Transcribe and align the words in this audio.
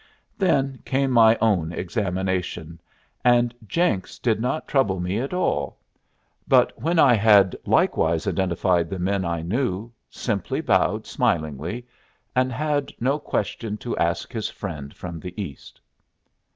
Then 0.35 0.79
came 0.83 1.11
my 1.11 1.37
own 1.41 1.71
examination, 1.71 2.81
and 3.23 3.53
Jenks 3.67 4.17
did 4.17 4.39
not 4.41 4.67
trouble 4.67 4.99
me 4.99 5.19
at 5.19 5.31
all, 5.31 5.77
but, 6.47 6.73
when 6.75 6.97
I 6.97 7.13
had 7.13 7.55
likewise 7.67 8.25
identified 8.25 8.89
the 8.89 8.97
men 8.97 9.23
I 9.25 9.43
knew, 9.43 9.91
simply 10.09 10.59
bowed 10.59 11.05
smilingly, 11.05 11.85
and 12.35 12.51
had 12.51 12.91
no 12.99 13.19
questions 13.19 13.77
to 13.81 13.95
ask 13.97 14.33
his 14.33 14.49
friend 14.49 14.91
from 14.91 15.19
the 15.19 15.39
East. 15.39 15.79